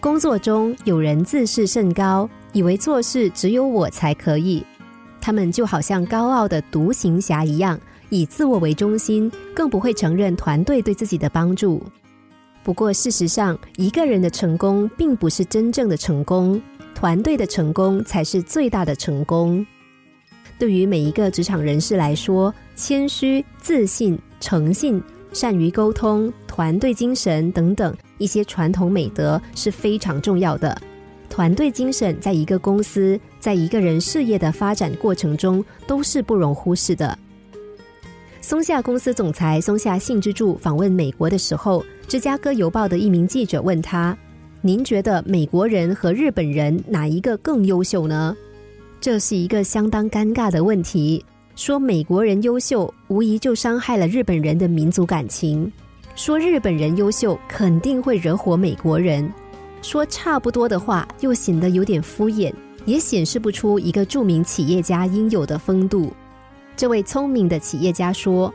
[0.00, 4.64] 工作中有人自视甚高，以为做事只有我才可以。
[5.20, 7.78] 他们就好像高傲的独行侠一样，
[8.08, 11.82] 以自我为中心，更不会承认团队对自己的帮助。
[12.62, 16.58] 不过，事实上，一个人的成功并不是真正的成功，
[16.94, 19.64] 团队的成功才是最大的成功。
[20.58, 25.02] 对于每一个职场人士来说，谦虚、自信、诚信。
[25.32, 30.80] 善于沟通、团队精神等等一些传统美德是非常重要的。
[31.28, 37.18] 团队精神在一个公司、在一个人事业的发展过程中都是不容忽视的。
[38.40, 44.16] 松下公司总裁松下幸之助访问美国的时候，芝加哥邮报的一名记者问他
[44.60, 48.36] ：“您觉得美国人和日本人哪一个更优秀呢？”
[49.00, 51.24] 这是一个相当尴尬的问题。
[51.54, 55.70] 说美国人优秀，无疑就伤害了日本人的民族感情；
[56.22, 59.26] 说日本人优秀，肯定会惹火美国人。
[59.80, 62.52] 说差不多的话，又显得有点敷衍，
[62.84, 66.12] 也显示不出一个著名企业家应有的风度。
[66.76, 68.52] 这位聪明的企业家说：“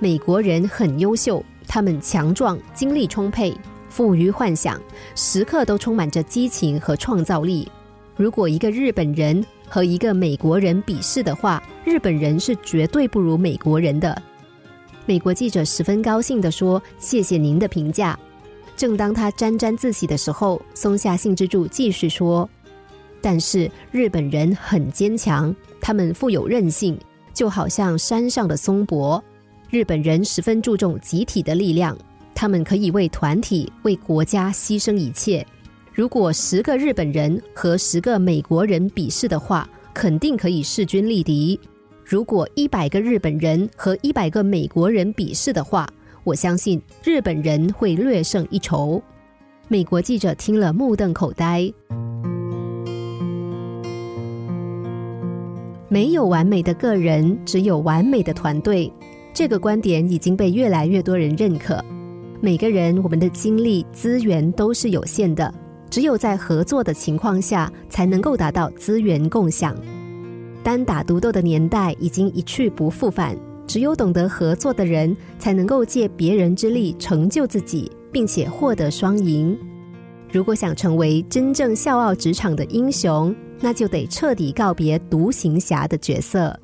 [0.00, 3.56] 美国人很优秀，他们强壮、精力充沛、
[3.88, 4.76] 富于幻想，
[5.14, 7.70] 时刻都充满着激情和创造力。
[8.16, 14.20] 如果一个日本人，”和一个美国人比试的话，日本人是绝对不如美国人的。
[15.06, 18.18] 美国记者十分高兴地说：“谢谢您的评价。”
[18.76, 22.48] 正当他沾沾自喜的时候，松下幸之助继续说
[23.22, 26.98] ：“但是日本人很坚强，他们富有韧性，
[27.32, 29.22] 就好像山上的松柏。
[29.70, 31.96] 日本人十分注重集体的力量，
[32.34, 35.46] 他们可以为团体、为国家牺牲一切。”
[35.94, 41.58] 如果十个日本人和十个美国人比试的话，肯定可以势均力敌。
[42.08, 45.84] 如果一百个日本人和一百个美国人比试的话，
[46.22, 49.02] 我相信日本人会略胜一筹。
[49.66, 51.68] 美国记者听了目瞪口呆。
[55.88, 58.88] 没有完美的个人，只有完美的团队。
[59.34, 61.84] 这个观点已经被越来越多人认可。
[62.40, 65.52] 每个人，我们的精力资源都是有限的。
[65.90, 69.76] 只有在合作的情况下，才能够达到资源共享。
[70.66, 73.38] 单打独斗的年代已经一去不复返，
[73.68, 79.56] 只有懂得合作的人，才能够借别人之力成就自己，并且获得双赢。
[80.28, 86.58] 如果想成为真正笑傲职场的英雄，那就得彻底告别独行侠的角色。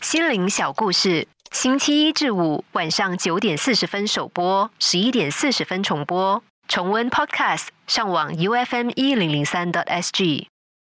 [0.00, 6.42] 心灵小故事，星期一至五晚上九点四十分首播，十一点四十分重播。
[6.66, 10.48] 重温 Podcast，上网 U F M 一零零三 t S G。